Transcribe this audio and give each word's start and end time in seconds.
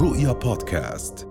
رؤيا 0.00 0.32
بودكاست. 0.32 1.28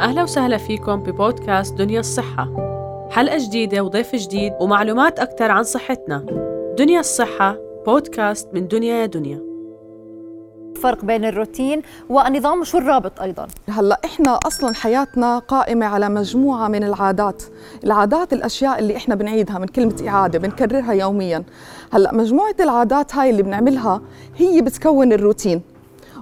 أهلا 0.00 0.22
وسهلا 0.22 0.56
فيكم 0.56 1.02
ببودكاست 1.02 1.74
دنيا 1.74 2.00
الصحة. 2.00 2.48
حلقة 3.10 3.38
جديدة 3.38 3.84
وضيف 3.84 4.16
جديد 4.16 4.52
ومعلومات 4.60 5.18
أكثر 5.18 5.50
عن 5.50 5.62
صحتنا. 5.62 6.26
دنيا 6.78 7.00
الصحة 7.00 7.56
بودكاست 7.86 8.48
من 8.54 8.68
دنيا 8.68 8.94
يا 8.94 9.06
دنيا. 9.06 9.42
فرق 10.82 11.04
بين 11.04 11.24
الروتين 11.24 11.82
والنظام 12.08 12.60
وشو 12.60 12.78
الرابط 12.78 13.20
أيضا؟ 13.20 13.46
هلأ 13.68 14.00
إحنا 14.04 14.38
أصلا 14.46 14.74
حياتنا 14.74 15.38
قائمة 15.38 15.86
على 15.86 16.08
مجموعة 16.08 16.68
من 16.68 16.84
العادات. 16.84 17.42
العادات 17.84 18.32
الأشياء 18.32 18.78
اللي 18.78 18.96
إحنا 18.96 19.14
بنعيدها 19.14 19.58
من 19.58 19.66
كلمة 19.66 20.08
إعادة 20.08 20.38
بنكررها 20.38 20.92
يوميا. 20.92 21.44
هلأ 21.92 22.14
مجموعة 22.14 22.54
العادات 22.60 23.14
هاي 23.14 23.30
اللي 23.30 23.42
بنعملها 23.42 24.00
هي 24.36 24.62
بتكون 24.62 25.12
الروتين. 25.12 25.69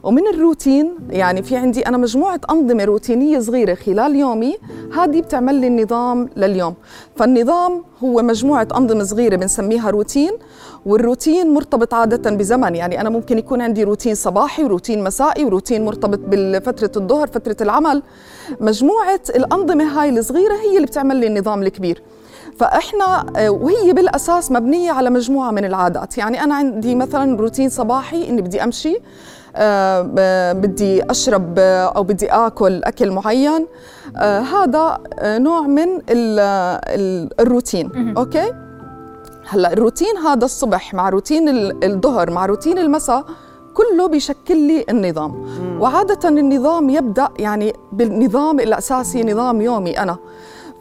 ومن 0.02 0.26
الروتين 0.26 0.94
يعني 1.10 1.42
في 1.42 1.56
عندي 1.56 1.86
أنا 1.88 1.96
مجموعة 1.96 2.40
أنظمة 2.50 2.84
روتينية 2.84 3.38
صغيرة 3.38 3.74
خلال 3.74 4.16
يومي 4.16 4.56
هذه 4.94 5.20
بتعمل 5.20 5.54
لي 5.54 5.66
النظام 5.66 6.28
لليوم. 6.36 6.74
فالنظام 7.16 7.84
هو 8.04 8.22
مجموعة 8.22 8.68
أنظمة 8.76 9.04
صغيرة 9.04 9.36
بنسميها 9.36 9.90
روتين 9.90 10.32
والروتين 10.86 11.54
مرتبط 11.54 11.94
عادة 11.94 12.30
بزمن. 12.30 12.74
يعني 12.74 13.00
أنا 13.00 13.10
ممكن 13.10 13.38
يكون 13.38 13.60
عندي 13.60 13.84
روتين 13.84 14.14
صباحي 14.14 14.64
وروتين 14.64 15.04
مسائي 15.04 15.44
وروتين 15.44 15.84
مرتبط 15.84 16.20
بفترة 16.28 16.92
الظهر 17.02 17.26
فترة 17.26 17.56
العمل. 17.60 18.02
مجموعة 18.60 19.20
الأنظمة 19.36 19.84
هاي 19.84 20.08
الصغيرة 20.08 20.54
هي 20.54 20.76
اللي 20.76 20.86
بتعمل 20.86 21.16
لي 21.16 21.26
النظام 21.26 21.62
الكبير. 21.62 22.02
فإحنا 22.58 23.26
وهي 23.48 23.92
بالأساس 23.92 24.52
مبنية 24.52 24.92
على 24.92 25.10
مجموعة 25.10 25.50
من 25.50 25.64
العادات. 25.64 26.18
يعني 26.18 26.44
أنا 26.44 26.54
عندي 26.54 26.94
مثلا 26.94 27.40
روتين 27.40 27.68
صباحي 27.68 28.28
إني 28.28 28.42
بدي 28.42 28.64
أمشي 28.64 28.96
آه، 29.56 30.52
بدي 30.52 31.10
أشرب 31.10 31.58
أو 31.58 32.02
بدي 32.02 32.26
آكل 32.26 32.84
أكل 32.84 33.10
معين. 33.10 33.66
آه، 34.16 34.40
هذا 34.40 34.98
نوع 35.22 35.60
من 35.60 35.88
الروتين. 37.40 38.14
okay؟ 38.16 38.52
هلأ 39.48 39.72
الروتين 39.72 40.16
هذا 40.16 40.44
الصبح 40.44 40.94
مع 40.94 41.08
روتين 41.08 41.48
الظهر 41.84 42.30
مع 42.30 42.46
روتين 42.46 42.78
المساء 42.78 43.24
كله 43.74 44.06
بيشكل 44.08 44.56
لي 44.56 44.84
النظام. 44.90 45.46
وعادة 45.80 46.28
النظام 46.28 46.90
يبدأ 46.90 47.28
يعني 47.38 47.72
بالنظام 47.92 48.60
الأساسي 48.60 49.22
نظام 49.22 49.60
يومي 49.60 49.98
أنا. 49.98 50.16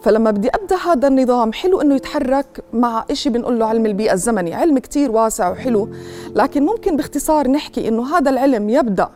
فلما 0.02 0.30
بدي 0.30 0.48
أبدأ 0.48 0.76
هذا 0.76 1.08
النظام 1.08 1.52
حلو 1.52 1.80
إنه 1.80 1.94
يتحرك 1.94 2.64
مع 2.72 3.04
شيء 3.12 3.32
بنقول 3.32 3.58
له 3.58 3.66
علم 3.66 3.86
البيئة 3.86 4.12
الزمني. 4.12 4.54
علم 4.54 4.78
كتير 4.78 5.10
واسع 5.10 5.50
وحلو 5.50 5.88
لكن 6.34 6.66
ممكن 6.66 6.96
باختصار 6.96 7.48
نحكي 7.48 7.88
إنه 7.88 8.16
هذا 8.16 8.30
العلم 8.30 8.68
يبدأ 8.68 9.08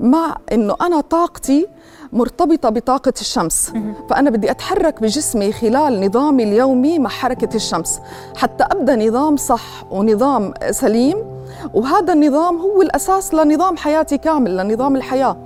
مع 0.00 0.36
إنه 0.52 0.76
أنا 0.80 1.00
طاقتي 1.00 1.66
مرتبطة 2.12 2.68
بطاقة 2.68 3.12
الشمس. 3.20 3.72
فأنا 4.10 4.30
بدي 4.30 4.50
أتحرك 4.50 5.02
بجسمي 5.02 5.52
خلال 5.52 6.06
نظامي 6.06 6.42
اليومي 6.42 6.98
مع 6.98 7.10
حركة 7.10 7.56
الشمس. 7.56 8.00
حتى 8.36 8.64
أبدأ 8.64 8.96
نظام 8.96 9.36
صح 9.36 9.84
ونظام 9.90 10.54
سليم 10.70 11.16
وهذا 11.74 12.12
النظام 12.12 12.56
هو 12.56 12.82
الأساس 12.82 13.34
لنظام 13.34 13.76
حياتي 13.76 14.18
كامل 14.18 14.56
لنظام 14.56 14.96
الحياة. 14.96 15.36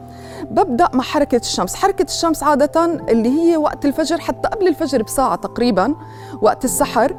ببدا 0.51 0.89
مع 0.93 1.03
حركة 1.03 1.37
الشمس. 1.37 1.75
حركة 1.75 2.03
الشمس 2.03 2.43
عادة 2.43 2.85
اللي 2.85 3.29
هي 3.29 3.57
وقت 3.57 3.85
الفجر 3.85 4.19
حتى 4.21 4.49
قبل 4.49 4.69
الفجر 4.69 5.03
بساعة 5.03 5.37
تقريبا 5.37 5.95
وقت 6.43 6.65
السحر 6.65 7.17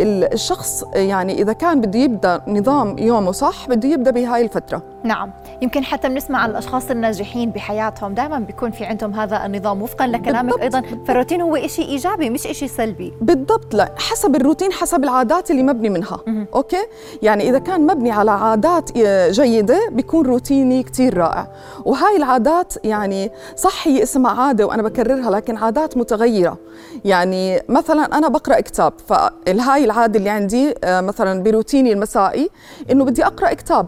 الشخص 0.00 0.84
يعني 0.94 1.42
إذا 1.42 1.52
كان 1.52 1.80
بده 1.80 1.98
يبدأ 1.98 2.42
نظام 2.48 2.98
يومه 2.98 3.32
صح 3.32 3.68
بده 3.68 3.88
يبدأ 3.88 4.10
بهاي 4.10 4.42
الفترة. 4.42 4.82
نعم. 5.04 5.30
يمكن 5.62 5.84
حتى 5.84 6.08
بنسمع 6.08 6.38
عن 6.38 6.50
الأشخاص 6.50 6.90
الناجحين 6.90 7.50
بحياتهم. 7.50 8.14
دائما 8.14 8.38
بيكون 8.38 8.70
في 8.70 8.84
عندهم 8.84 9.14
هذا 9.14 9.46
النظام 9.46 9.82
وفقا 9.82 10.06
لكلامك 10.06 10.58
بالضبط. 10.58 10.62
أيضا. 10.74 11.04
فالروتين 11.06 11.40
هو 11.40 11.66
شيء 11.66 11.88
إيجابي 11.88 12.30
مش 12.30 12.42
شيء 12.42 12.68
سلبي. 12.68 13.12
بالضبط. 13.20 13.74
لا 13.74 13.92
حسب 13.98 14.36
الروتين 14.36 14.72
حسب 14.72 15.04
العادات 15.04 15.50
اللي 15.50 15.62
مبني 15.62 15.88
منها. 15.88 16.20
م- 16.26 16.44
okay؟ 16.54 16.86
يعني 17.22 17.48
إذا 17.50 17.58
كان 17.58 17.86
مبني 17.86 18.10
على 18.10 18.30
عادات 18.30 18.90
جيدة 19.30 19.78
بيكون 19.92 20.26
روتيني 20.26 20.82
كثير 20.82 21.16
رائع. 21.18 21.48
وهاي 21.84 22.16
العادات 22.16 22.74
يعني 22.84 23.30
صح 23.56 23.88
هي 23.88 24.02
اسمها 24.02 24.42
عادة 24.42 24.66
وأنا 24.66 24.82
بكررها 24.82 25.30
لكن 25.30 25.56
عادات 25.56 25.96
متغيرة. 25.96 26.58
يعني 27.04 27.62
مثلا 27.68 28.18
أنا 28.18 28.28
بقرأ 28.28 28.60
كتاب 28.60 28.92
فالهاي 29.08 29.84
العادة 29.84 30.18
اللي 30.18 30.30
عندي 30.30 30.74
آه، 30.84 31.00
مثلا 31.00 31.42
بروتيني 31.42 31.92
المسائي 31.92 32.50
إنه 32.90 33.04
بدي 33.04 33.26
أقرأ 33.26 33.52
كتاب. 33.54 33.86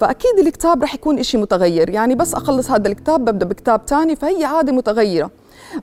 فأكيد 0.00 0.38
الكتاب 0.38 0.82
رح 0.82 0.94
يكون 0.94 1.18
إشي 1.18 1.36
متغير. 1.38 1.90
يعني 1.90 2.14
بس 2.14 2.34
أخلص 2.34 2.70
هذا 2.70 2.88
الكتاب 2.88 3.24
ببدأ 3.24 3.46
بكتاب 3.46 3.80
ثاني 3.86 4.16
فهي 4.16 4.44
عادة 4.44 4.72
متغيرة. 4.72 5.30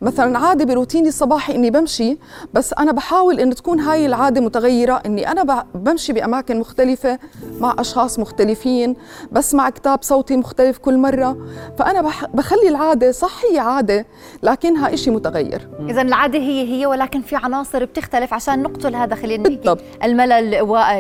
مثلا 0.01 0.39
عادة 0.39 0.65
بروتيني 0.65 1.07
الصباحي 1.07 1.55
إني 1.55 1.71
بمشي 1.71 2.17
بس 2.53 2.73
أنا 2.79 2.91
بحاول 2.91 3.39
انه 3.39 3.53
تكون 3.53 3.79
هاي 3.79 4.05
العادة 4.05 4.41
متغيرة 4.41 5.01
إني 5.05 5.31
أنا 5.31 5.65
بمشي 5.75 6.13
بأماكن 6.13 6.59
مختلفة 6.59 7.19
مع 7.59 7.75
أشخاص 7.79 8.19
مختلفين 8.19 8.95
بسمع 9.31 9.69
كتاب 9.69 10.03
صوتي 10.03 10.37
مختلف 10.37 10.77
كل 10.77 10.97
مرة. 10.97 11.37
فأنا 11.79 12.11
بخلي 12.33 12.69
العادة 12.69 13.11
صح 13.11 13.41
هي 13.51 13.59
عادة 13.59 14.05
لكنها 14.43 14.93
إشي 14.93 15.11
متغير. 15.11 15.69
اذا 15.89 16.01
العادة 16.01 16.39
هي 16.39 16.67
هي 16.67 16.85
ولكن 16.85 17.21
في 17.21 17.35
عناصر 17.35 17.85
بتختلف 17.85 18.33
عشان 18.33 18.63
نقتل 18.63 18.95
هذا 18.95 19.15
خلينا 19.15 19.49
نحكي. 19.49 19.75
الملل 20.03 20.53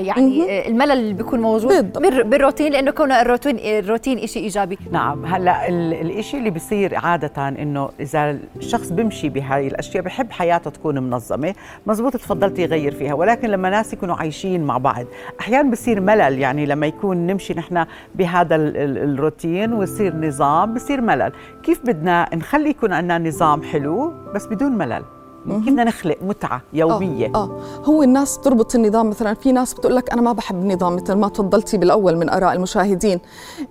يعني 0.05 0.67
الملل 0.67 0.91
اللي 0.91 1.13
بيكون 1.13 1.39
موجود 1.39 1.95
بالضبط. 1.95 2.25
بالروتين 2.25 2.71
لأنه 2.71 2.91
كون 2.91 3.11
الروتين 3.11 3.59
الروتين 3.59 4.27
شيء 4.27 4.43
إيجابي. 4.43 4.77
نعم. 4.91 5.25
هلأ 5.25 5.69
الشيء 5.69 6.39
اللي 6.39 6.49
بيصير 6.49 6.95
عادة 6.95 7.47
إنه 7.47 7.89
إذا 7.99 8.37
الشخص 8.57 8.80
بيمشي 8.89 9.29
بهاي 9.29 9.67
الأشياء 9.67 10.03
بحب 10.03 10.31
حياته 10.31 10.69
تكون 10.71 10.99
منظمة. 10.99 11.55
مزبوط 11.87 12.13
تفضلتي 12.13 12.61
يغير 12.61 12.91
فيها 12.91 13.13
ولكن 13.13 13.49
لما 13.49 13.69
ناس 13.69 13.93
يكونوا 13.93 14.15
عايشين 14.15 14.63
مع 14.63 14.77
بعض 14.77 15.05
أحيانا 15.39 15.71
بصير 15.71 15.99
ملل. 15.99 16.39
يعني 16.39 16.65
لما 16.65 16.87
يكون 16.87 17.17
نمشي 17.17 17.53
نحن 17.53 17.85
بهذا 18.15 18.55
الروتين 18.55 19.73
ويصير 19.73 20.15
نظام 20.15 20.73
بصير 20.73 21.01
ملل. 21.01 21.31
كيف 21.63 21.81
بدنا 21.85 22.35
نخلي 22.35 22.69
يكون 22.69 22.93
عندنا 22.93 23.29
نظام 23.29 23.63
حلو 23.63 24.13
بس 24.35 24.45
بدون 24.47 24.71
ملل؟ 24.71 25.03
بدنا 25.45 25.83
نخلق 25.83 26.17
متعة 26.21 26.61
يومية؟ 26.73 27.31
آه. 27.35 27.37
آه. 27.37 27.49
هو 27.85 28.03
الناس 28.03 28.37
تربط 28.37 28.75
النظام 28.75 29.09
مثلا 29.09 29.33
في 29.33 29.51
ناس 29.51 29.73
بتقول 29.73 29.95
لك 29.95 30.13
أنا 30.13 30.21
ما 30.21 30.31
بحب 30.33 30.55
النظام 30.55 30.95
مثل 30.95 31.13
ما 31.13 31.29
تفضلتي 31.29 31.77
بالأول 31.77 32.15
من 32.17 32.29
آراء 32.29 32.53
المشاهدين 32.53 33.19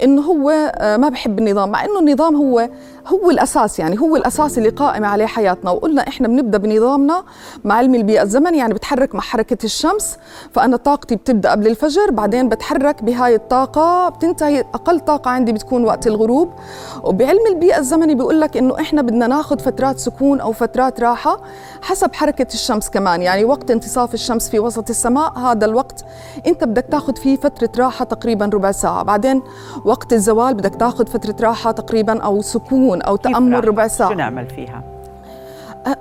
إنه 0.02 0.22
هو 0.22 0.50
آه، 0.50 0.96
ما 0.96 1.08
بحب 1.08 1.38
النظام 1.38 1.70
مع 1.70 1.84
إنه 1.84 1.98
النظام 1.98 2.36
هو 2.36 2.70
هو 3.06 3.30
الأساس 3.30 3.78
يعني 3.78 4.00
هو 4.00 4.16
الأساس 4.16 4.58
اللي 4.58 4.68
قائم 4.68 5.04
عليه 5.04 5.26
حياتنا 5.26 5.70
وقلنا 5.70 6.08
إحنا 6.08 6.28
بنبدأ 6.28 6.58
بنظامنا 6.58 7.24
مع 7.64 7.74
علم 7.74 7.94
البيئة 7.94 8.22
الزمني 8.22 8.58
يعني 8.58 8.74
بتحرك 8.74 9.14
مع 9.14 9.20
حركة 9.20 9.64
الشمس 9.64 10.16
فأنا 10.52 10.76
طاقتي 10.76 11.16
بتبدأ 11.16 11.50
قبل 11.50 11.66
الفجر 11.66 12.10
بعدين 12.10 12.48
بتحرك 12.48 13.02
بهاي 13.02 13.34
الطاقة 13.34 14.08
بتنتهي 14.08 14.60
أقل 14.60 15.00
طاقة 15.00 15.30
عندي 15.30 15.52
بتكون 15.52 15.84
وقت 15.84 16.06
الغروب. 16.06 16.50
وبعلم 17.04 17.46
البيئة 17.46 17.78
الزمني 17.78 18.14
بيقول 18.14 18.40
لك 18.40 18.56
إنه 18.56 18.80
إحنا 18.80 19.02
بدنا 19.02 19.26
ناخذ 19.26 19.58
فترات 19.58 19.98
سكون 19.98 20.40
أو 20.40 20.52
فترات 20.52 21.00
راحة 21.00 21.40
حسب 21.82 22.14
حركة 22.14 22.46
الشمس 22.54 22.90
كمان. 22.90 23.22
يعني 23.22 23.44
وقت 23.44 23.70
انتصاف 23.70 24.14
الشمس 24.14 24.48
في 24.48 24.58
وسط 24.58 24.90
السماء 24.90 25.38
هذا 25.38 25.66
الوقت 25.66 26.04
انت 26.46 26.64
بدك 26.64 26.86
تاخذ 26.90 27.16
فيه 27.16 27.36
فترة 27.36 27.70
راحة 27.84 28.04
تقريبا 28.04 28.50
ربع 28.54 28.72
ساعة. 28.72 29.02
بعدين 29.02 29.42
وقت 29.84 30.12
الزوال 30.12 30.54
بدك 30.54 30.74
تاخذ 30.74 31.06
فترة 31.06 31.36
راحة 31.40 31.70
تقريبا 31.70 32.20
أو 32.22 32.42
سكون 32.42 33.02
أو 33.02 33.16
تأمل 33.16 33.68
ربع 33.68 33.88
ساعة. 33.88 34.10
شو 34.10 34.14
نعمل 34.14 34.50
فيها؟ 34.50 34.82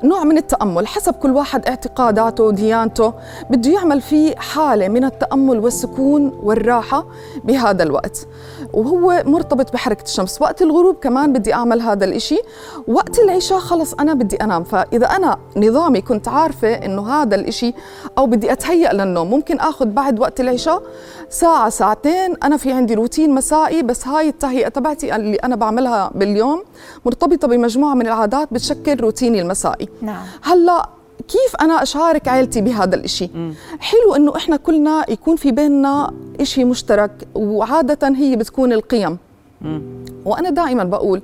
نوع 0.04 0.24
من 0.24 0.38
التأمل. 0.38 0.88
حسب 0.88 1.14
كل 1.14 1.32
واحد 1.32 1.66
اعتقاداته 1.66 2.44
وديانته 2.44 3.14
بده 3.50 3.72
يعمل 3.72 4.02
فيه 4.02 4.36
حالة 4.36 4.88
من 4.88 5.04
التأمل 5.04 5.60
والسكون 5.60 6.40
والراحة 6.44 7.06
بهذا 7.44 7.84
الوقت. 7.84 8.28
وهو 8.74 9.24
مرتبط 9.26 9.74
بحركة 9.74 10.04
الشمس. 10.04 10.42
وقت 10.42 10.62
الغروب 10.62 10.96
كمان 10.96 11.34
بدي 11.34 11.54
أعمل 11.54 11.82
هذا 11.82 12.06
الإشي. 12.06 12.40
وقت 12.88 13.20
العشاء 13.20 13.60
خلص 13.60 13.94
أنا 13.94 14.14
بدي 14.14 14.36
أنام. 14.36 14.64
فإذا 14.64 15.06
أنا 15.06 15.38
نظامي 15.58 16.02
كنت 16.02 16.28
عارفة 16.28 16.74
إنه 16.74 17.10
هذا 17.10 17.36
الإشي 17.36 17.74
أو 18.18 18.26
بدي 18.26 18.52
أتهيأ 18.52 18.94
للنوم 18.94 19.30
ممكن 19.30 19.60
أخذ 19.60 19.86
بعد 19.86 20.20
وقت 20.20 20.40
العشاء 20.40 20.84
ساعة 21.30 21.70
ساعتين. 21.70 22.36
أنا 22.44 22.58
في 22.58 22.72
عندي 22.72 22.94
روتين 22.94 23.36
مسائي 23.36 23.82
بس 23.82 24.08
هاي 24.08 24.30
التهيئة 24.30 24.68
تبعتي 24.68 25.16
اللي 25.16 25.36
أنا 25.36 25.56
بعملها 25.56 26.12
باليوم 26.16 26.64
مرتبطة 27.06 27.48
بمجموعة 27.48 27.94
من 27.94 28.08
العادات 28.08 28.54
بتشكل 28.54 29.00
روتيني 29.00 29.42
المسائي. 29.42 29.90
نعم. 30.02 30.24
هلأ 30.42 30.90
كيف 31.30 31.56
أنا 31.62 31.84
أشارك 31.84 32.28
عائلتي 32.28 32.62
بهذا 32.62 32.96
الإشي؟ 32.96 33.26
م. 33.26 33.54
حلو 33.80 34.16
إنه 34.16 34.36
إحنا 34.36 34.56
كلنا 34.58 35.06
يكون 35.10 35.36
في 35.36 35.52
بيننا 35.52 36.12
إشي 36.42 36.64
مشترك 36.64 37.12
وعادة 37.36 38.08
هي 38.16 38.36
بتكون 38.36 38.74
القيم. 38.74 39.18
م. 39.62 39.80
وأنا 40.26 40.50
دائما 40.50 40.84
بقول 40.84 41.22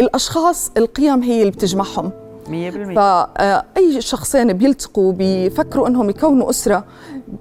الأشخاص 0.00 0.70
القيم 0.76 1.22
هي 1.22 1.40
اللي 1.40 1.50
بتجمعهم. 1.50 2.10
100% 2.48 2.50
فأي 2.96 4.00
شخصين 4.00 4.52
بيلتقوا 4.52 5.12
بيفكروا 5.12 5.88
أنهم 5.88 6.10
يكونوا 6.10 6.50
أسرة 6.50 6.84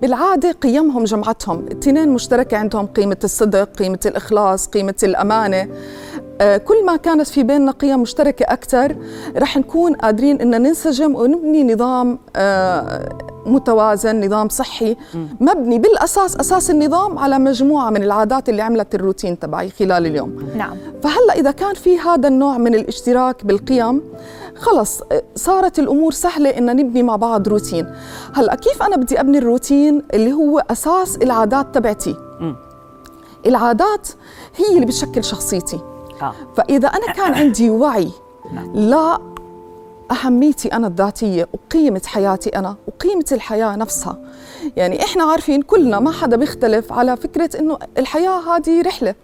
بالعادة 0.02 0.52
قيمهم 0.52 1.04
جمعتهم. 1.04 1.60
الاثنين 1.60 2.10
مشتركة 2.10 2.58
عندهم 2.58 2.86
قيمة 2.86 3.18
الصدق 3.24 3.70
قيمة 3.80 4.00
الإخلاص 4.06 4.68
قيمة 4.68 4.96
الأمانة. 5.04 5.58
آه، 5.62 5.68
كل 6.44 6.86
ما 6.86 6.96
كانت 6.96 7.28
في 7.28 7.44
بيننا 7.44 7.72
قيم 7.72 8.02
مشتركة 8.02 8.44
أكثر 8.44 8.96
رح 9.38 9.58
نكون 9.58 9.94
قادرين 9.94 10.42
إن 10.42 10.62
ننسجم 10.62 11.16
ونبني 11.16 11.74
نظام 11.74 12.20
آه، 12.36 13.10
متوازن 13.46 14.26
نظام 14.26 14.50
صحي. 14.50 14.96
مبني 15.40 15.80
بالأساس 15.80 16.36
أساس 16.36 16.70
النظام 16.72 17.20
على 17.20 17.40
مجموعة 17.40 17.90
من 17.90 18.04
العادات 18.04 18.50
اللي 18.50 18.62
عملت 18.62 18.96
الروتين 18.96 19.40
تبعي 19.40 19.70
خلال 19.70 20.06
اليوم. 20.06 20.44
نعم. 20.58 20.78
فهلأ 21.04 21.34
إذا 21.36 21.52
كان 21.52 21.74
في 21.74 22.00
هذا 22.00 22.28
النوع 22.28 22.58
من 22.58 22.76
الاشتراك 22.76 23.46
بالقيم 23.46 24.02
خلص 24.56 25.02
صارت 25.36 25.80
الأمور 25.80 26.12
سهلة 26.12 26.50
ان 26.50 26.76
نبني 26.76 27.04
مع 27.04 27.16
بعض 27.16 27.48
روتين. 27.48 27.88
هلأ 28.34 28.56
كيف 28.56 28.84
أنا 28.84 28.96
بدي 28.96 29.20
أبني 29.20 29.38
الروتين 29.38 30.04
اللي 30.14 30.34
هو 30.34 30.64
أساس 30.70 31.18
العادات 31.18 31.76
تبعتي؟ 31.76 32.16
العادات 33.46 34.08
هي 34.56 34.76
اللي 34.76 34.86
بتشكل 34.86 35.24
شخصيتي. 35.24 35.80
آه. 36.22 36.34
فإذا 36.58 36.88
أنا 36.88 37.14
كان 37.14 37.34
عندي 37.42 37.70
وعي 37.70 38.12
نعم. 38.54 38.72
لا 38.74 39.20
أهميتي 40.12 40.74
أنا 40.74 40.88
الذاتية 40.88 41.48
وقيمة 41.54 42.02
حياتي 42.06 42.50
أنا 42.50 42.76
وقيمة 42.88 43.26
الحياة 43.32 43.76
نفسها. 43.76 44.18
يعني 44.76 45.04
إحنا 45.04 45.24
عارفين 45.24 45.62
كلنا 45.62 46.00
ما 46.00 46.12
حدا 46.12 46.38
بيختلف 46.38 46.94
على 46.94 47.18
فكرة 47.18 47.60
إنه 47.60 47.78
الحياة 47.98 48.56
هذه 48.56 48.82
رحلة. 48.82 49.16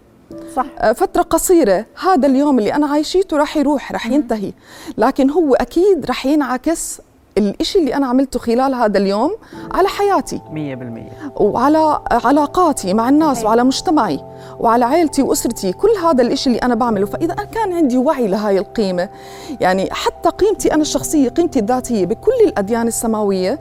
صح. 0.56 0.66
آه، 0.78 0.92
فترة 0.92 1.22
قصيرة. 1.22 1.86
هذا 2.02 2.26
اليوم 2.26 2.58
اللي 2.58 2.74
أنا 2.74 2.86
عايشيته 2.86 3.36
راح 3.36 3.56
يروح 3.56 3.92
راح 3.92 4.06
ينتهي. 4.06 4.52
لكن 4.98 5.30
هو 5.30 5.54
أكيد 5.54 6.06
راح 6.06 6.26
ينعكس 6.26 7.00
الإشي 7.38 7.78
اللي 7.78 7.94
أنا 7.94 8.06
عملته 8.06 8.38
خلال 8.38 8.74
هذا 8.74 8.98
اليوم 8.98 9.36
على 9.74 9.88
حياتي. 9.88 10.40
100% 10.50 11.40
وعلى 11.40 12.00
علاقاتي 12.10 12.94
مع 12.94 13.08
الناس 13.08 13.44
وعلى 13.44 13.64
مجتمعي. 13.64 14.20
وعلى 14.60 14.84
عائلتي 14.84 15.22
وأسرتي 15.22 15.72
كل 15.72 15.88
هذا 16.04 16.22
الإشي 16.22 16.50
اللي 16.50 16.58
أنا 16.58 16.74
بعمله. 16.74 17.06
فإذا 17.06 17.32
أنا 17.32 17.44
كان 17.44 17.72
عندي 17.72 17.98
وعي 17.98 18.26
لهاي 18.26 18.58
القيمة 18.58 19.08
يعني 19.60 19.88
حتى 19.90 20.28
قيمتي 20.28 20.74
أنا 20.74 20.82
الشخصية 20.82 21.28
قيمتي 21.28 21.58
الذاتية 21.58 22.06
بكل 22.06 22.32
الأديان 22.46 22.86
السماوية 22.86 23.58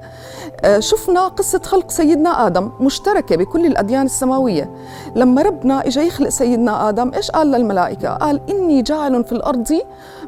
آه، 0.63 0.79
شفنا 0.79 1.27
قصة 1.27 1.61
خلق 1.65 1.91
سيدنا 1.91 2.47
آدم 2.47 2.71
مشتركة 2.79 3.35
بكل 3.35 3.65
الأديان 3.65 4.05
السماوية. 4.05 4.69
لما 5.15 5.41
ربنا 5.41 5.87
إجا 5.87 6.01
يخلق 6.01 6.29
سيدنا 6.29 6.89
آدم 6.89 7.11
إيش 7.13 7.31
قال 7.31 7.51
للملائكة؟ 7.51 8.09
قال 8.09 8.41
إني 8.49 8.81
جاعل 8.81 9.23
في 9.23 9.31
الأرض 9.31 9.81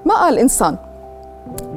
ما 0.06 0.16
قال 0.16 0.40
إنسان 0.40 0.78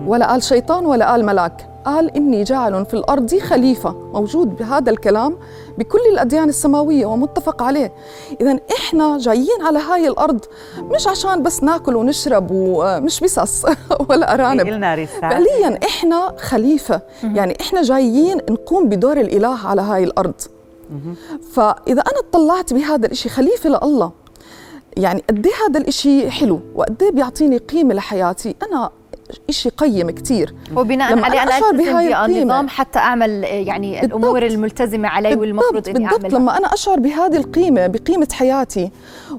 ولا 0.07 0.27
قال 0.31 0.43
شيطان 0.43 0.87
ولا 0.87 1.11
قال 1.11 1.25
ملاك. 1.27 1.67
قال 1.85 2.17
إني 2.17 2.43
جاعل 2.43 2.87
في 2.87 2.95
الأرض 2.95 3.39
خليفة. 3.39 3.95
موجود 4.13 4.57
بهذا 4.57 4.91
الكلام 4.91 5.37
بكل 5.79 5.99
الأديان 6.13 6.49
السماوية 6.49 7.07
ومتفق 7.07 7.63
عليه. 7.63 7.93
إذا 8.41 8.59
إحنا 8.79 9.19
جايين 9.19 9.63
على 9.63 9.79
هاي 9.79 10.09
الأرض 10.09 10.45
مش 10.79 11.07
عشان 11.09 11.43
بس 11.43 11.63
ناكل 11.63 11.97
ونشرب 11.97 12.49
ومش 12.51 13.21
بسس 13.21 13.67
ولا 14.11 14.35
أرانب. 14.35 14.67
فعليا 15.07 15.79
إحنا 15.87 16.35
خليفة. 16.39 17.01
يعني 17.23 17.57
إحنا 17.61 17.83
جايين 17.83 18.37
نقوم 18.51 18.89
بدور 18.89 19.21
الإله 19.21 19.67
على 19.67 19.83
هاي 19.83 20.05
الأرض. 20.05 20.35
فإذا 21.53 22.01
أنا 22.03 22.19
اطلعت 22.31 22.73
بهذا 22.73 23.07
الإشي 23.07 23.29
خليفة 23.29 23.71
لله 23.71 24.13
يعني 24.97 25.23
قد 25.31 25.47
هذا 25.69 25.81
الإشي 25.81 26.31
حلو؟ 26.31 26.61
وقد 26.75 27.05
بيعطيني 27.13 27.57
قيمة 27.59 27.95
لحياتي؟ 27.95 28.55
أنا 28.63 28.91
شيء 29.51 29.73
قيم 29.77 30.11
كثير 30.11 30.55
وبناء 30.77 31.19
عليه 31.19 31.43
أنا 31.43 31.57
ألتزم 31.59 31.77
بالنظام 32.27 32.69
حتى 32.69 32.99
أعمل 32.99 33.31
يعني 33.45 34.01
بالضبط. 34.01 34.17
الأمور 34.17 34.47
الملتزمة 34.47 35.09
علي 35.09 35.35
والمفروض 35.35 35.89
إني 35.89 35.99
بالضبط. 35.99 36.23
أعملها. 36.25 36.39
لما 36.39 36.59
أنا 36.59 36.75
أشعر 36.75 36.99
بهذه 37.01 37.37
القيمة 37.37 37.87
بقيمة 37.87 38.29
حياتي 38.33 38.91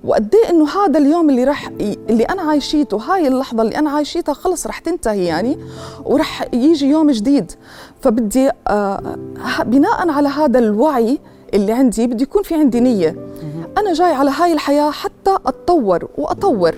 وقد 0.04 0.36
إيه 0.36 0.50
إنه 0.50 0.68
هذا 0.70 1.00
اليوم 1.00 1.30
اللي 1.30 1.44
رح 1.44 1.70
اللي 2.10 2.24
أنا 2.24 2.42
عايشيته 2.42 2.98
هاي 2.98 3.28
اللحظة 3.28 3.62
اللي 3.62 3.78
أنا 3.78 3.90
عايشيتها 3.90 4.34
خلص 4.34 4.68
رح 4.68 4.80
تنتهي 4.80 5.26
يعني 5.26 5.58
ورح 6.06 6.46
يجي 6.54 6.90
يوم 6.90 7.12
جديد. 7.12 7.52
فبدي 8.02 8.50
آه 8.68 9.16
بناء 9.66 10.10
على 10.10 10.30
هذا 10.30 10.60
الوعي 10.60 11.20
اللي 11.54 11.72
عندي 11.74 12.08
بدي 12.08 12.24
يكون 12.24 12.44
في 12.44 12.56
عندي 12.56 12.80
نية. 12.80 13.16
أنا 13.78 13.94
جاي 13.94 14.14
على 14.14 14.32
هاي 14.32 14.54
الحياة 14.54 14.92
حتى 14.92 15.38
أتطور 15.46 16.08
وأطور. 16.18 16.76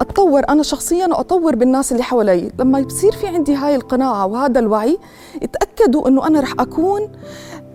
أتطور 0.00 0.42
أنا 0.48 0.62
شخصيا 0.62 1.06
وأطور 1.06 1.56
بالناس 1.56 1.92
اللي 1.92 2.02
حوالي. 2.02 2.52
لما 2.58 2.78
يصير 2.78 3.12
في 3.12 3.26
عندي 3.26 3.54
هاي 3.54 3.74
القناعة 3.74 4.26
وهذا 4.26 4.60
الوعي 4.60 4.98
اتاكدوا 5.42 6.08
إنه 6.08 6.26
أنا 6.26 6.40
رح 6.40 6.52
أكون 6.58 7.12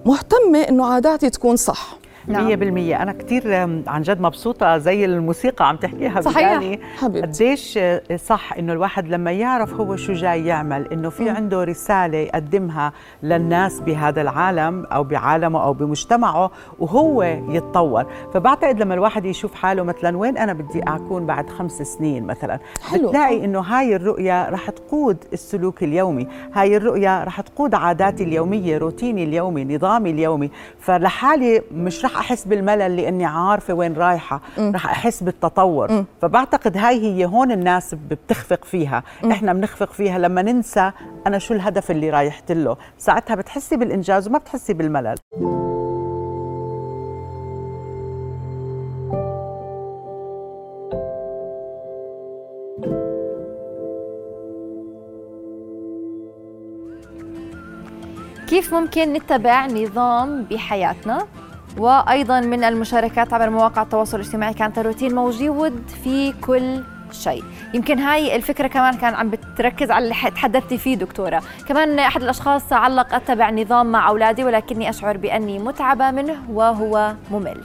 مهتمة 0.05 0.59
إنه 0.59 0.85
عاداتي 0.85 1.29
تكون 1.29 1.55
صح. 1.55 1.97
نعم. 2.27 2.45
مية 2.45 2.55
بالمية. 2.55 3.01
أنا 3.01 3.11
كتير 3.11 3.53
عن 3.87 4.01
جد 4.01 4.21
مبسوطة 4.21 4.77
زي 4.77 5.05
الموسيقى 5.05 5.67
عم 5.67 5.75
تحكيها 5.75 6.21
صحيح. 6.21 6.37
يعني 6.37 6.79
قديش 7.01 7.79
صح 8.15 8.53
إنه 8.53 8.73
الواحد 8.73 9.07
لما 9.07 9.31
يعرف 9.31 9.73
هو 9.73 9.95
شو 9.95 10.13
جاي 10.13 10.45
يعمل 10.45 10.93
إنه 10.93 11.09
في. 11.09 11.29
عنده 11.29 11.63
رسالة 11.63 12.17
يقدمها 12.17 12.93
للناس 13.23 13.79
بهذا 13.79 14.21
العالم 14.21 14.85
أو 14.85 15.03
بعالمه 15.03 15.63
أو 15.63 15.73
بمجتمعه 15.73 16.51
وهو 16.79 17.23
يتطور. 17.49 18.05
فبعتقد 18.33 18.79
لما 18.79 18.93
الواحد 18.93 19.25
يشوف 19.25 19.53
حاله 19.53 19.83
مثلا 19.83 20.17
وين 20.17 20.37
أنا 20.37 20.53
بدي 20.53 20.83
أكون 20.83 21.25
بعد 21.25 21.49
خمس 21.49 21.81
سنين 21.81 22.23
مثلا؟ 22.23 22.59
حلو. 22.89 23.07
بتلاقي 23.09 23.45
إنه 23.45 23.59
هاي 23.59 23.95
الرؤية 23.95 24.49
رح 24.49 24.69
تقود 24.69 25.17
السلوك 25.33 25.83
اليومي. 25.83 26.27
هاي 26.53 26.77
الرؤية 26.77 27.23
رح 27.23 27.41
تقود 27.41 27.75
عاداتي 27.75 28.23
اليومية 28.23 28.77
روتيني 28.77 29.23
اليومي 29.23 29.65
نظامي 29.65 30.11
اليومي. 30.11 30.51
فلحالي 30.79 31.61
مش 31.71 32.05
رح 32.05 32.12
رح 32.13 32.19
أحس 32.19 32.45
بالملل 32.45 32.95
لأني 32.95 33.25
عارفة 33.25 33.73
وين 33.73 33.93
رايحة. 33.93 34.41
رح 34.59 34.85
أحس 34.85 35.23
بالتطور. 35.23 35.91
م. 35.91 36.05
فبعتقد 36.21 36.77
هاي 36.77 37.01
هي 37.01 37.25
هون 37.25 37.51
الناس 37.51 37.95
بتخفق 38.09 38.65
فيها. 38.65 39.03
م. 39.23 39.31
إحنا 39.31 39.53
بنخفق 39.53 39.91
فيها. 39.91 40.19
لما 40.19 40.41
ننسى 40.41 40.91
أنا 41.27 41.39
شو 41.39 41.53
الهدف 41.53 41.91
اللي 41.91 42.09
رايحت 42.09 42.51
له 42.51 42.77
ساعتها 42.97 43.35
بتحسي 43.35 43.77
بالإنجاز 43.77 44.27
وما 44.27 44.37
بتحسي 44.37 44.73
بالملل. 44.73 45.15
كيف 58.47 58.73
ممكن 58.73 59.13
نتبع 59.13 59.65
نظام 59.65 60.43
بحياتنا؟ 60.43 61.25
وأيضا 61.77 62.39
من 62.39 62.63
المشاركات 62.63 63.33
عبر 63.33 63.49
مواقع 63.49 63.81
التواصل 63.81 64.19
الاجتماعي 64.19 64.53
كانت 64.53 64.79
الروتين 64.79 65.15
موجود 65.15 65.83
في 66.03 66.31
كل 66.31 66.83
شيء. 67.11 67.43
يمكن 67.73 67.99
هاي 67.99 68.35
الفكرة 68.35 68.67
كمان 68.67 68.93
كان 68.93 69.13
عم 69.13 69.29
بتركز 69.29 69.91
على 69.91 70.03
اللي 70.03 70.31
تحدثتي 70.31 70.77
فيه 70.77 70.95
دكتورة. 70.95 71.41
كمان 71.67 71.99
أحد 71.99 72.23
الأشخاص 72.23 72.73
علق 72.73 73.15
أتبع 73.15 73.49
نظام 73.49 73.91
مع 73.91 74.09
أولادي 74.09 74.43
ولكني 74.43 74.89
أشعر 74.89 75.17
بأني 75.17 75.59
متعبة 75.59 76.11
منه 76.11 76.35
وهو 76.49 77.13
ممل. 77.31 77.63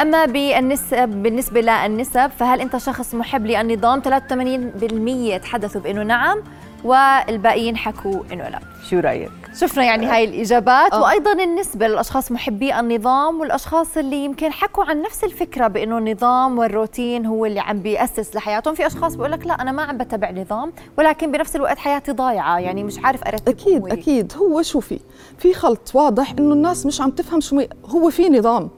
أما 0.00 0.26
بالنسب 0.26 1.08
بالنسبة 1.08 1.60
للنسب 1.60 2.30
فهل 2.38 2.60
أنت 2.60 2.76
شخص 2.76 3.14
محب 3.14 3.46
للنظام؟ 3.46 4.00
83% 4.00 5.38
تحدثوا 5.38 5.80
بأنه 5.80 6.02
نعم. 6.02 6.42
والباقيين 6.86 7.76
حكوا 7.76 8.22
أنه 8.32 8.48
لا. 8.48 8.60
شو 8.90 8.98
رأيك؟ 8.98 9.30
شفنا 9.60 9.84
يعني 9.84 10.06
هاي 10.06 10.24
الإجابات 10.24 10.92
أوه. 10.92 11.02
وأيضا 11.02 11.32
النسبة 11.32 11.86
للأشخاص 11.88 12.32
محبي 12.32 12.80
النظام 12.80 13.40
والأشخاص 13.40 13.96
اللي 13.96 14.24
يمكن 14.24 14.52
حكوا 14.52 14.84
عن 14.84 15.02
نفس 15.02 15.24
الفكرة 15.24 15.66
بأنه 15.66 15.98
النظام 15.98 16.58
والروتين 16.58 17.26
هو 17.26 17.46
اللي 17.46 17.60
عم 17.60 17.78
بيأسس 17.82 18.36
لحياتهم. 18.36 18.74
في 18.74 18.86
أشخاص 18.86 19.14
بيقول 19.14 19.32
لك 19.32 19.46
لا 19.46 19.54
أنا 19.54 19.72
ما 19.72 19.82
عم 19.82 19.98
بتبع 19.98 20.30
نظام 20.30 20.72
ولكن 20.98 21.32
بنفس 21.32 21.56
الوقت 21.56 21.78
حياتي 21.78 22.12
ضايعة 22.12 22.58
يعني 22.58 22.84
مش 22.84 22.98
عارف 23.04 23.24
أرتب 23.24 23.48
أكيد 23.48 23.80
هو. 23.82 23.86
أكيد. 23.86 24.32
هو 24.36 24.62
شوفي 24.62 25.00
في؟ 25.38 25.54
خلط 25.54 25.90
واضح 25.94 26.30
إنه 26.38 26.52
الناس 26.54 26.86
مش 26.86 27.00
عم 27.00 27.10
تفهم 27.10 27.40
شو 27.40 27.62
هو 27.86 28.10
في 28.10 28.28
نظام. 28.28 28.70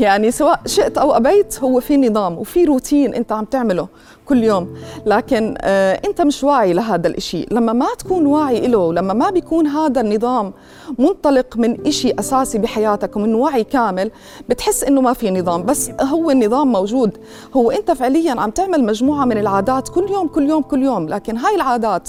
يعني 0.00 0.30
سواء 0.30 0.60
شئت 0.66 0.98
أو 0.98 1.16
أبيت 1.16 1.58
هو 1.60 1.80
في 1.80 1.96
نظام 1.96 2.38
وفي 2.38 2.64
روتين 2.64 3.14
أنت 3.14 3.32
عم 3.32 3.44
تعمله. 3.44 3.88
كل 4.26 4.44
يوم. 4.44 4.74
لكن 5.06 5.54
آه 5.60 6.00
انت 6.06 6.20
مش 6.20 6.44
واعي 6.44 6.72
لهذا 6.72 7.08
الإشي. 7.08 7.46
لما 7.50 7.72
ما 7.72 7.86
تكون 7.98 8.26
واعي 8.26 8.66
له 8.66 8.92
لما 8.92 9.14
ما 9.14 9.30
بيكون 9.30 9.66
هذا 9.66 10.00
النظام 10.00 10.52
منطلق 10.98 11.56
من 11.56 11.86
إشي 11.86 12.12
أساسي 12.18 12.58
بحياتك 12.58 13.16
ومن 13.16 13.34
وعي 13.34 13.64
كامل 13.64 14.10
بتحس 14.48 14.84
إنه 14.84 15.00
ما 15.00 15.12
في 15.12 15.30
نظام. 15.30 15.62
بس 15.62 15.90
هو 16.00 16.30
النظام 16.30 16.72
موجود. 16.72 17.18
هو 17.56 17.70
أنت 17.70 17.90
فعليا 17.90 18.40
عم 18.40 18.50
تعمل 18.50 18.84
مجموعة 18.84 19.24
من 19.24 19.38
العادات 19.38 19.88
كل 19.88 20.10
يوم 20.10 20.28
كل 20.28 20.48
يوم 20.48 20.62
كل 20.62 20.82
يوم. 20.82 21.08
لكن 21.08 21.36
هاي 21.36 21.54
العادات 21.54 22.08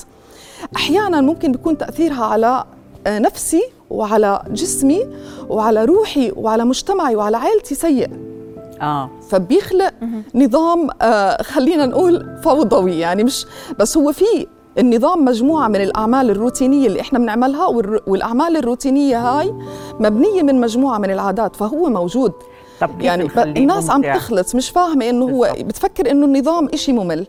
أحيانا 0.76 1.22
ممكن 1.22 1.52
بيكون 1.52 1.78
تأثيرها 1.78 2.26
على 2.26 2.64
آه، 3.08 3.20
نفسي 3.20 3.64
وعلى 3.90 4.44
جسمي 4.52 5.08
وعلى 5.50 5.86
روحي 5.86 6.32
وعلى 6.36 6.66
مجتمعي 6.66 7.16
وعلى 7.16 7.38
عائلتي 7.38 7.76
سيء. 7.76 8.10
آه. 8.82 9.10
فبيخلق 9.30 9.94
نظام 10.36 10.90
آه 11.02 11.44
خلينا 11.44 11.86
نقول 11.86 12.38
فوضوي 12.44 13.00
يعني 13.00 13.24
مش 13.24 13.46
بس 13.80 13.98
هو 13.98 14.12
في 14.12 14.48
النظام 14.78 15.26
مجموعة 15.26 15.68
من 15.68 15.76
الأعمال 15.76 16.30
الروتينية 16.30 16.88
اللي 16.88 17.02
إحنا 17.02 17.20
بنعملها 17.20 17.68
والأعمال 18.08 18.58
الروتينية 18.58 19.20
هاي 19.20 19.54
مبنية 20.00 20.44
من 20.44 20.62
مجموعة 20.62 20.98
من 20.98 21.12
العادات 21.12 21.56
فهو 21.56 21.90
موجود. 21.90 22.34
طب 22.82 22.90
كيف 22.90 23.04
يعني 23.04 23.30
الناس 23.58 23.90
عم؟ 23.90 24.02
تخلط 24.02 24.56
مش 24.56 24.70
فاهمة 24.70 25.10
إنه 25.10 25.26
هو. 25.26 25.56
بتفكر 25.60 26.12
إنه 26.12 26.26
النظام 26.26 26.70
إشي 26.74 26.94
ممل. 26.94 27.28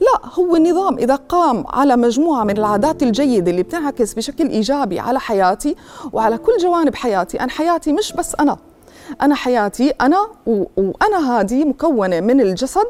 لا 0.00 0.30
هو 0.34 0.56
النظام 0.56 0.98
إذا 0.98 1.14
قام 1.14 1.64
على 1.68 1.96
مجموعة 1.96 2.44
من 2.44 2.58
العادات 2.58 3.02
الجيدة 3.02 3.50
اللي 3.50 3.62
بتنعكس 3.62 4.14
بشكل 4.14 4.48
إيجابي 4.48 5.00
على 5.00 5.20
حياتي 5.20 5.76
وعلى 6.12 6.38
كل 6.38 6.52
جوانب 6.62 6.94
حياتي 6.94 7.40
أنا 7.40 7.50
حياتي 7.50 7.92
مش 7.92 8.12
بس 8.12 8.34
أنا. 8.40 8.56
أنا 9.22 9.34
حياتي 9.34 9.90
أنا. 10.00 10.26
وأنا 10.46 11.40
هذه 11.40 11.64
مكونة 11.64 12.20
من 12.20 12.40
الجسد 12.40 12.86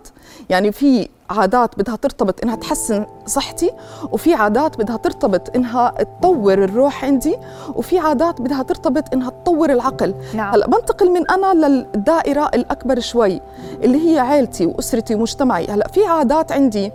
يعني 0.50 0.72
في 0.72 1.08
عادات 1.30 1.78
بدها 1.78 1.96
ترتبط 1.96 2.42
إنها 2.44 2.56
تحسن 2.56 3.06
صحتي 3.26 3.70
وفي 4.12 4.34
عادات 4.34 4.78
بدها 4.78 4.96
ترتبط 4.96 5.56
إنها 5.56 5.94
تطور 6.20 6.64
الروح 6.64 7.04
عندي 7.04 7.36
وفي 7.74 7.98
عادات 7.98 8.40
بدها 8.40 8.62
ترتبط 8.62 9.04
إنها 9.12 9.30
تطور 9.30 9.72
العقل 9.72 10.14
نعم. 10.34 10.54
هلأ 10.54 10.66
بنتقل 10.66 11.10
من 11.10 11.30
أنا 11.30 11.66
للدائرة 11.66 12.50
الأكبر 12.54 13.00
شوي 13.00 13.40
اللي 13.82 14.10
هي 14.10 14.18
عائلتي 14.18 14.66
وأسرتي 14.66 15.14
ومجتمعي 15.14 15.66
هلأ 15.66 15.88
في 15.88 16.04
عادات 16.04 16.52
عندي 16.52 16.92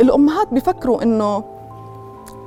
الأمهات 0.00 0.48
بيفكروا 0.52 1.02
إنه 1.02 1.44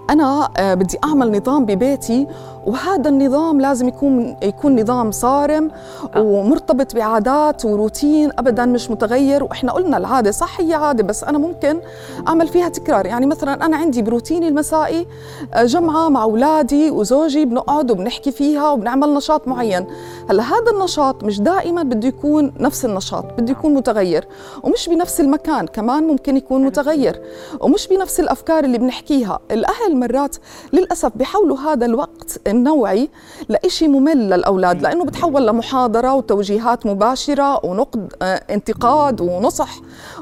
أنا 0.09 0.49
آه، 0.57 0.73
بدي 0.73 0.97
أعمل 1.03 1.37
نظام 1.37 1.65
ببيتي 1.65 2.27
وهذا 2.65 3.09
النظام 3.09 3.61
لازم 3.61 3.87
يكون 3.87 4.37
يكون 4.43 4.81
نظام 4.81 5.11
صارم 5.11 5.71
ومرتبط 6.17 6.95
بعادات 6.95 7.65
وروتين 7.65 8.31
ابدا 8.39 8.65
مش 8.65 8.91
متغير. 8.91 9.43
وإحنا 9.43 9.71
قلنا 9.71 9.97
العادة 9.97 10.31
صح 10.31 10.61
هي 10.61 10.73
عادة 10.73 11.03
بس 11.03 11.23
أنا 11.23 11.37
ممكن 11.37 11.79
أعمل 12.27 12.47
فيها 12.47 12.69
تكرار. 12.69 13.05
يعني 13.05 13.25
مثلا 13.25 13.65
أنا 13.65 13.77
عندي 13.77 14.01
بروتيني 14.01 14.47
المسائي 14.47 15.07
آه، 15.53 15.63
جمعة 15.63 16.09
مع 16.09 16.23
أولادي 16.23 16.91
وزوجي 16.91 17.45
بنقعد 17.45 17.91
وبنحكي 17.91 18.31
فيها 18.31 18.69
وبنعمل 18.69 19.13
نشاط 19.13 19.47
معين. 19.47 19.85
هلأ 20.29 20.43
هذا 20.43 20.71
النشاط 20.73 21.23
مش 21.23 21.41
دائما 21.41 21.83
بده 21.83 22.07
يكون 22.07 22.53
نفس 22.59 22.85
النشاط 22.85 23.25
بده 23.37 23.51
يكون 23.51 23.73
متغير. 23.73 24.27
ومش 24.63 24.89
بنفس 24.89 25.21
المكان 25.21 25.67
كمان 25.67 26.03
ممكن 26.03 26.37
يكون 26.37 26.65
متغير. 26.65 27.21
ومش 27.61 27.87
بنفس 27.87 28.19
الأفكار 28.19 28.63
اللي 28.63 28.77
بنحكيها. 28.77 29.39
الأهل 29.51 29.97
مرات 29.97 30.35
للأسف 30.73 31.11
بيحولوا 31.15 31.57
هذا 31.57 31.85
الوقت 31.85 32.48
النوعي 32.49 33.09
لإشي 33.49 33.87
ممل 33.87 34.29
للأولاد 34.29 34.81
لأنه 34.81 35.05
بتحول 35.05 35.47
لمحاضرة 35.47 36.13
وتوجيهات 36.13 36.85
مباشرة 36.85 37.65
ونقد 37.65 38.13
آه، 38.21 38.41
انتقاد 38.49 39.21
ونصح 39.21 39.69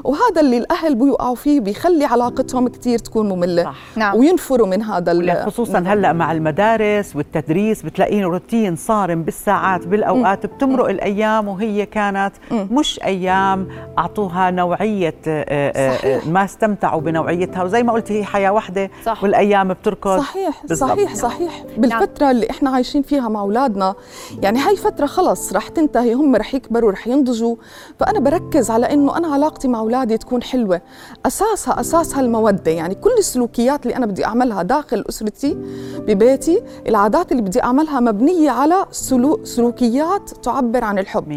وهذا 0.04 0.40
اللي 0.40 0.58
الأهل 0.58 0.94
بيوقعوا 0.94 1.34
فيه 1.34 1.60
بيخلي 1.60 2.04
علاقتهم 2.04 2.68
كتير 2.68 2.98
تكون 2.98 3.28
مملة 3.28 3.64
صح. 3.64 3.78
نعم. 3.96 4.16
وينفروا 4.16 4.66
من 4.66 4.82
هذا 4.82 5.44
خصوصا 5.46 5.78
هلأ 5.78 6.12
مع 6.12 6.32
المدارس 6.32 7.16
والتدريس 7.16 7.82
بتلاقين 7.82 8.24
روتين 8.24 8.76
صارم 8.76 9.22
بالساعات 9.22 9.86
بالأوقات 9.86 10.46
بتمرق 10.46 10.88
الأيام 10.88 11.48
وهي 11.48 11.86
كانت 11.86 12.32
مش 12.50 13.00
أيام 13.04 13.68
أعطوها 13.98 14.50
نوعية 14.50 15.14
آه، 15.26 15.44
آه، 15.48 15.96
صحيح. 15.96 16.26
ما 16.26 16.44
استمتعوا 16.44 17.00
بنوعيتها 17.00 17.62
وزي 17.62 17.82
ما 17.82 17.92
قلت 17.92 18.12
هي 18.12 18.24
حياة 18.24 18.50
واحدة 18.50 18.90
صح. 19.04 19.22
والأيام 19.22 19.68
بتركض 19.68 20.18
صحيح 20.18 20.62
بالضبط. 20.68 20.90
صحيح 20.90 21.14
صحيح 21.14 21.64
بالفترة 21.76 22.17
اللي 22.24 22.50
إحنا 22.50 22.70
عايشين 22.70 23.02
فيها 23.02 23.28
مع 23.28 23.40
أولادنا. 23.40 23.94
يعني 24.42 24.58
هاي 24.58 24.76
فترة 24.76 25.06
خلص 25.06 25.52
رح 25.52 25.68
تنتهي 25.68 26.14
هم 26.14 26.36
رح 26.36 26.54
يكبروا 26.54 26.92
رح 26.92 27.06
ينضجوا. 27.08 27.56
فأنا 28.00 28.20
بركز 28.20 28.70
على 28.70 28.92
إنه 28.92 29.16
أنا 29.16 29.28
علاقتي 29.28 29.68
مع 29.68 29.78
أولادي 29.78 30.18
تكون 30.18 30.42
حلوة. 30.42 30.80
أساسها 31.26 31.80
أساسها 31.80 32.20
المودة 32.20 32.70
يعني 32.70 32.94
كل 32.94 33.10
السلوكيات 33.18 33.86
اللي 33.86 33.96
أنا 33.96 34.06
بدي 34.06 34.24
أعملها 34.24 34.62
داخل 34.62 35.04
أسرتي 35.08 35.54
ببيتي 35.98 36.62
العادات 36.88 37.32
اللي 37.32 37.42
بدي 37.42 37.62
أعملها 37.62 38.00
مبنية 38.00 38.50
على 38.50 38.86
سلو 38.90 39.44
سلوكيات 39.44 40.30
تعبر 40.30 40.84
عن 40.84 40.98
الحب. 40.98 41.28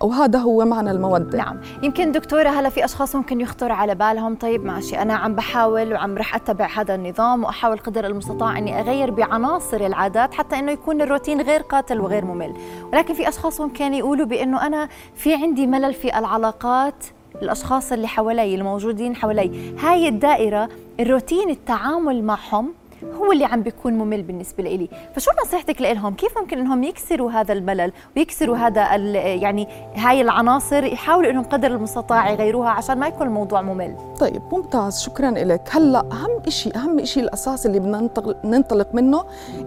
100% 0.00 0.04
وهذا 0.04 0.38
هو 0.38 0.64
معنى 0.64 0.90
المودة. 0.90 1.38
نعم. 1.38 1.60
يمكن 1.82 2.12
دكتورة 2.12 2.48
هلا 2.48 2.68
في 2.68 2.84
أشخاص 2.84 3.16
ممكن 3.16 3.40
يخطر 3.40 3.72
على 3.72 3.94
بالهم. 3.94 4.34
طيب 4.34 4.64
ماشي. 4.64 4.98
أنا 5.02 5.14
عم 5.14 5.34
بحاول 5.34 5.92
وعم 5.92 6.18
رح 6.18 6.34
أتبع 6.34 6.68
هذا 6.76 6.94
النظام 6.94 7.44
وأحاول 7.44 7.78
قدر 7.78 8.06
المستطاع 8.06 8.58
أني 8.58 8.80
أغير 8.80 9.10
بعناصر 9.10 9.76
العادات 9.76 10.09
حتى 10.18 10.58
أنه 10.58 10.72
يكون 10.72 11.02
الروتين 11.02 11.40
غير 11.40 11.60
قاتل 11.60 12.00
وغير 12.00 12.24
ممل. 12.24 12.54
ولكن 12.92 13.14
في 13.14 13.28
أشخاص 13.28 13.60
ممكن 13.60 13.94
يقولوا 13.94 14.26
بأنه 14.26 14.66
أنا 14.66 14.88
في 15.14 15.34
عندي 15.34 15.66
ملل 15.66 15.94
في 15.94 16.18
العلاقات 16.18 17.04
الأشخاص 17.42 17.92
اللي 17.92 18.08
حوالي 18.08 18.54
الموجودين 18.54 19.16
حوالي. 19.16 19.76
هاي 19.78 20.08
الدائرة 20.08 20.68
الروتين 21.00 21.50
التعامل 21.50 22.24
معهم 22.24 22.72
هو 23.04 23.32
اللي 23.32 23.44
عم 23.44 23.62
بيكون 23.62 23.92
ممل 23.92 24.22
بالنسبة 24.22 24.62
لإلي. 24.62 24.88
فشو 25.14 25.30
نصيحتك 25.46 25.82
لهم 25.82 26.14
كيف 26.14 26.38
ممكن 26.38 26.58
إنهم 26.58 26.82
يكسروا 26.82 27.30
هذا 27.30 27.52
الملل 27.52 27.92
ويكسروا 28.16 28.56
هذا 28.56 28.96
يعني 29.24 29.68
هاي 29.94 30.20
العناصر 30.20 30.84
يحاولوا 30.84 31.30
إنهم 31.30 31.44
قدر 31.44 31.70
المستطاع 31.70 32.30
يغيروها 32.30 32.70
عشان 32.70 32.98
ما 32.98 33.06
يكون 33.08 33.26
الموضوع 33.26 33.62
ممل؟ 33.62 33.96
طيب 34.20 34.42
ممتاز 34.52 35.00
شكرا 35.00 35.30
لك 35.30 35.68
هلأ 35.70 36.04
أهم 36.12 36.42
شيء 36.48 36.76
أهم 36.76 37.04
شيء 37.04 37.22
الأساس 37.22 37.66
اللي 37.66 37.78
بدنا 37.78 38.00
ننطلق, 38.00 38.36
ننطلق 38.44 38.94
منه 38.94 39.24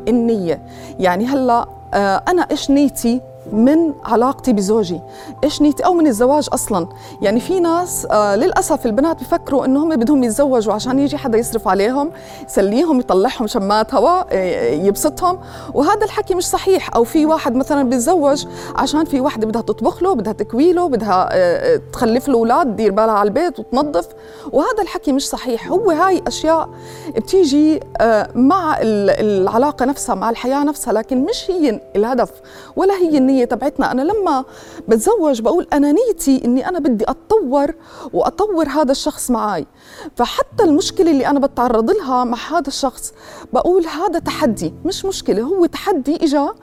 النية. 0.07 0.61
يعني 0.99 1.25
هلأ 1.25 1.65
آه 1.93 2.23
أنا 2.27 2.47
إيش 2.51 2.71
نيتي؟ 2.71 3.21
من 3.51 3.93
علاقتي 4.05 4.53
بزوجي. 4.53 4.99
إيش 5.43 5.61
نيتي؟ 5.61 5.85
أو 5.85 5.93
من 5.93 6.07
الزواج 6.07 6.47
أصلا. 6.53 6.87
يعني 7.21 7.39
في 7.39 7.59
ناس 7.59 8.07
آه 8.11 8.35
للأسف 8.35 8.85
البنات 8.85 9.21
بفكروا 9.21 9.65
انه 9.65 9.83
هم 9.83 9.95
بدهم 9.95 10.23
يتزوجوا 10.23 10.73
عشان 10.73 10.99
يجي 10.99 11.17
حدا 11.17 11.37
يصرف 11.37 11.67
عليهم 11.67 12.11
يسليهم 12.49 12.99
يطلعهم 12.99 13.47
شمات 13.47 13.93
هواء 13.93 14.27
آه، 14.31 14.69
يبسطهم. 14.73 15.39
وهذا 15.73 16.03
الحكي 16.03 16.35
مش 16.35 16.47
صحيح. 16.49 16.95
أو 16.95 17.03
في 17.03 17.25
واحد 17.25 17.55
مثلا 17.55 17.89
بيتزوج 17.89 18.45
عشان 18.75 19.05
في 19.05 19.21
واحدة 19.21 19.47
بدها 19.47 19.61
تطبخ 19.61 20.03
له 20.03 20.13
بدها 20.15 20.33
تكوي 20.33 20.73
له 20.73 20.89
بدها 20.89 21.29
آه، 21.31 21.81
تخلف 21.93 22.27
له 22.27 22.37
أولاد 22.37 22.67
تدير 22.73 22.91
بالها 22.91 23.13
على 23.13 23.27
البيت 23.27 23.59
وتنظف. 23.59 24.07
وهذا 24.51 24.81
الحكي 24.83 25.11
مش 25.11 25.29
صحيح. 25.29 25.67
هو 25.67 25.91
هاي 25.91 26.23
أشياء 26.27 26.69
بتيجي 27.15 27.79
آه، 28.01 28.29
مع 28.35 28.77
ال- 28.81 29.09
العلاقة 29.43 29.85
نفسها 29.85 30.15
مع 30.15 30.29
الحياة 30.29 30.63
نفسها. 30.63 30.93
لكن 30.93 31.25
مش 31.25 31.51
هي 31.51 31.81
الهدف 31.95 32.29
ولا 32.75 32.93
هي 32.93 33.17
النيه 33.33 33.45
تبعتنا. 33.45 33.91
أنا 33.91 34.01
لما 34.01 34.45
بتزوج 34.87 35.41
بقول 35.41 35.67
أنا 35.73 35.91
نيتي 35.91 36.45
إني 36.45 36.69
أنا 36.69 36.79
بدي 36.79 37.05
أتطور 37.07 37.73
وأطور 38.13 38.67
هذا 38.69 38.91
الشخص 38.91 39.31
معي 39.31 39.65
فحتى 40.15 40.63
المشكلة 40.63 41.11
اللي 41.11 41.27
أنا 41.27 41.39
بتعرض 41.39 41.91
لها 41.91 42.23
مع 42.23 42.37
هذا 42.51 42.67
الشخص 42.67 43.13
بقول 43.53 43.85
هذا 43.85 44.19
تحدي 44.19 44.73
مش 44.85 45.05
مشكلة 45.05 45.41
هو 45.41 45.65
تحدي 45.65 46.15
إجا 46.15 46.53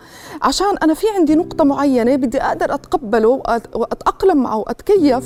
عشان 0.43 0.77
أنا 0.83 0.95
في 0.95 1.07
عندي 1.17 1.35
نقطة 1.35 1.65
معينة 1.65 2.17
بدي 2.17 2.43
أقدر 2.43 2.75
أتقبله 2.75 3.29
وأتأقلم 3.75 4.43
معه 4.43 4.57
واتكيف 4.59 5.25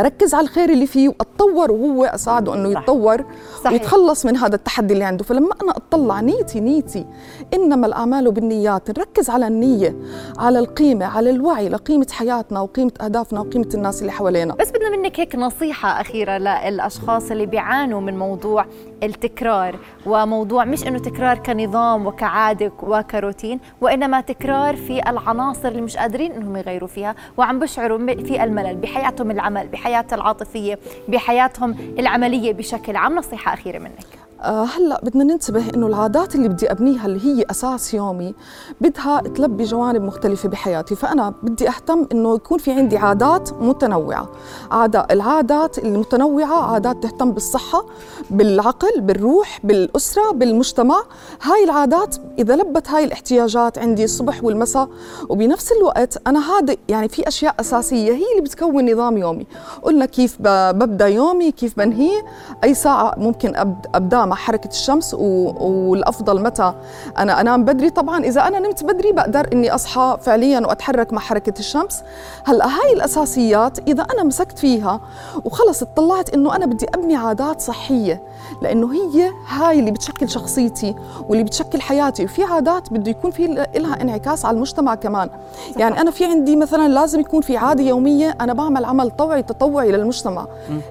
اركز 0.00 0.34
على 0.34 0.44
الخير 0.44 0.70
اللي 0.70 0.86
فيه 0.86 1.08
وأتطور 1.08 1.70
وهو 1.72 2.04
أساعده 2.04 2.54
إنه. 2.54 2.68
يتطور 2.70 3.24
صحيح. 3.64 3.72
ويتخلص 3.72 4.26
من 4.26 4.36
هذا 4.36 4.54
التحدي 4.54 4.94
اللي 4.94 5.04
عنده 5.04 5.24
فلما 5.24 5.50
أنا 5.62 5.72
أطلع 5.76 6.20
نيتي 6.20 6.60
نيتي 6.60 7.06
إنما 7.54 7.86
الأعمال 7.86 8.32
بالنيات 8.32 8.98
نركز 8.98 9.30
على 9.30 9.46
النية 9.46 9.96
على 10.38 10.58
القيمة 10.58 11.04
على 11.06 11.30
الوعي 11.30 11.68
لقيمة 11.68 12.06
حياتنا 12.10 12.60
وقيمة 12.60 12.92
أهدافنا 13.00 13.40
وقيمة 13.40 13.68
الناس 13.74 14.00
اللي 14.00 14.12
حوالينا 14.12 14.54
بس 14.54 14.70
بدنا 14.70 14.96
منك 14.96 15.20
هيك 15.20 15.34
نصيحة 15.36 16.00
أخيرة 16.00 16.38
للأشخاص 16.38 17.30
اللي 17.30 17.46
بيعانوا 17.46 18.00
من 18.00 18.18
موضوع 18.18 18.66
التكرار 19.02 19.78
وموضوع 20.06 20.64
مش 20.64 20.86
إنه 20.86 20.98
تكرار 20.98 21.38
كنظام 21.38 22.06
وكعادة 22.06 22.72
وكروتين 22.82 23.60
وإنما 23.80 24.20
تكرار 24.20 24.76
في 24.76 25.10
العناصر 25.10 25.68
اللي 25.68 25.80
مش 25.80 25.96
قادرين 25.96 26.32
إنهم 26.32 26.56
يغيروا 26.56 26.88
فيها 26.88 27.14
وعم 27.36 27.58
بشعروا 27.58 27.98
في 27.98 28.44
الملل 28.44 28.76
بحياتهم 28.76 29.30
العمل 29.30 29.68
بحياتها 29.68 30.16
العاطفية 30.16 30.78
بحياتهم 31.08 31.76
العملية 31.98 32.52
بشكل 32.52 32.96
عام. 32.96 33.10
نصيحة 33.14 33.54
أخيرة 33.54 33.78
منك. 33.78 34.19
آه، 34.42 34.64
هلا 34.64 35.00
بدنا 35.02 35.24
ننتبه 35.24 35.70
إنه 35.74 35.86
العادات 35.86 36.34
اللي 36.34 36.48
بدي 36.48 36.72
أبنيها 36.72 37.06
اللي 37.06 37.26
هي 37.26 37.44
أساس 37.50 37.94
يومي 37.94 38.34
بدها 38.80 39.20
تلبي 39.20 39.64
جوانب 39.64 40.02
مختلفة 40.02 40.48
بحياتي. 40.48 40.94
فأنا 40.94 41.34
بدي 41.42 41.68
أهتم 41.68 42.06
إنه 42.12 42.34
يكون 42.34 42.58
في 42.58 42.72
عندي 42.72 42.96
عادات 42.96 43.52
متنوعة. 43.52 44.28
عادات 44.70 45.12
العادات 45.12 45.78
المتنوعة 45.78 46.72
عادات 46.72 47.02
تهتم 47.02 47.32
بالصحة 47.32 47.84
بالعقل 48.30 49.00
بالروح 49.00 49.60
بالأسرة 49.64 50.32
بالمجتمع. 50.32 51.02
هاي 51.42 51.64
العادات 51.64 52.16
إذا 52.38 52.56
لبت 52.56 52.90
هاي 52.90 53.04
الاحتياجات 53.04 53.78
عندي 53.78 54.04
الصبح 54.04 54.44
والمساء 54.44 54.88
وبنفس 55.28 55.72
الوقت 55.72 56.22
أنا 56.26 56.40
هذا 56.52 56.76
يعني 56.88 57.08
في 57.08 57.28
أشياء 57.28 57.54
أساسية 57.60 58.12
هي 58.12 58.24
اللي 58.32 58.42
بتكون 58.42 58.92
نظام 58.92 59.18
يومي. 59.18 59.46
قلنا 59.82 60.06
كيف 60.06 60.36
ببدأ 60.40 61.06
يومي 61.06 61.52
كيف 61.52 61.78
بنهيه 61.78 62.20
أي 62.64 62.74
ساعة 62.74 63.14
ممكن 63.16 63.56
أبدأ 63.94 64.29
مع 64.30 64.36
حركة 64.36 64.68
الشمس 64.68 65.14
و... 65.14 65.52
والأفضل 65.60 66.42
متى 66.42 66.72
أنا 67.18 67.40
أنام 67.40 67.64
بدري. 67.64 67.90
طبعا 67.90 68.24
إذا 68.24 68.40
أنا 68.40 68.58
نمت 68.58 68.84
بدري 68.84 69.12
بقدر 69.12 69.48
إني 69.52 69.74
أصحى 69.74 70.16
فعليا 70.20 70.60
وأتحرك 70.60 71.12
مع 71.12 71.20
حركة 71.20 71.58
الشمس. 71.58 72.02
هلأ 72.44 72.66
هاي 72.66 72.92
الأساسيات 72.92 73.78
إذا 73.88 74.02
أنا 74.02 74.22
مسكت 74.22 74.58
فيها 74.58 75.00
وخلص 75.44 75.82
اطلعت 75.82 76.34
إنه 76.34 76.56
أنا 76.56 76.66
بدي 76.66 76.86
أبني 76.94 77.16
عادات 77.16 77.60
صحية 77.60 78.22
لأنه 78.62 78.92
هي 78.92 79.30
هاي 79.48 79.78
اللي 79.78 79.90
بتشكل 79.90 80.28
شخصيتي 80.28 80.94
واللي 81.28 81.44
بتشكل 81.44 81.80
حياتي 81.80 82.24
وفي 82.24 82.44
عادات 82.44 82.92
بده 82.92 83.10
يكون 83.10 83.30
في 83.30 83.66
لها 83.76 84.02
انعكاس 84.02 84.44
على 84.44 84.54
المجتمع 84.54 84.94
كمان. 84.94 85.28
صح. 85.28 85.80
يعني 85.80 86.00
أنا 86.00 86.10
في 86.10 86.24
عندي 86.24 86.56
مثلا 86.56 86.88
لازم 86.88 87.20
يكون 87.20 87.40
في 87.40 87.56
عادة 87.56 87.82
يومية 87.82 88.36
أنا 88.40 88.52
بعمل 88.52 88.84
عمل 88.84 89.10
طوعي 89.10 89.42
تطوعي 89.42 89.92
للمجتمع. 89.92 90.46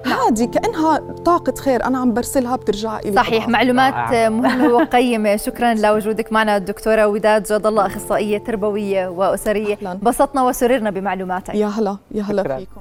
هذه 0.06 0.44
كأنها 0.44 1.00
طاقة 1.24 1.54
خير 1.54 1.84
أنا 1.84 1.98
عم 1.98 2.12
برسلها 2.12 2.56
بترجع 2.56 3.00
لي 3.00 3.10
صحيح. 3.30 3.48
معلومات 3.48 3.94
مهمة 4.32 4.74
وقيمة. 4.74 5.36
شكرا 5.36 5.74
لوجودك 5.74 6.32
معنا 6.32 6.56
الدكتوره 6.56 7.06
وداد 7.06 7.42
جاد 7.42 7.66
الله 7.66 7.86
أخصائية 7.86 8.38
تربوية 8.38 9.08
وأسرية. 9.08 9.78
انبسطنا 9.92 10.42
وسررنا 10.42 10.90
بمعلوماتك. 10.90 11.54
يا 11.54 11.66
هلا 11.66 11.96
يا 12.10 12.22
هلا 12.22 12.42
فيكم. 12.42 12.80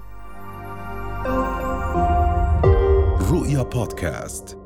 رؤيا 3.32 3.64
بودكاست. 3.64 4.59